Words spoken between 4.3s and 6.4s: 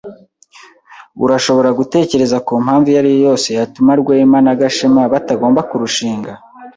na Gashema batagomba kurushinga?